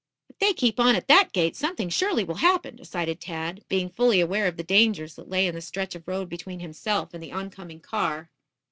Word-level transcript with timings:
"If 0.31 0.39
they 0.39 0.53
keep 0.53 0.79
on 0.79 0.95
at 0.95 1.07
that 1.09 1.31
gait, 1.31 1.55
something 1.55 1.87
surely 1.89 2.23
will 2.23 2.33
happen," 2.41 2.75
decided 2.75 3.19
Tad, 3.21 3.63
being 3.69 3.87
fully 3.87 4.19
aware 4.19 4.47
of 4.47 4.57
the 4.57 4.63
dangers 4.63 5.13
that 5.13 5.29
lay 5.29 5.45
in 5.45 5.53
the 5.53 5.61
stretch 5.61 5.93
of 5.93 6.07
road 6.07 6.27
between 6.27 6.59
himself 6.59 7.13
and 7.13 7.21
the 7.21 7.31
oncoming 7.31 7.81
car. 7.81 8.31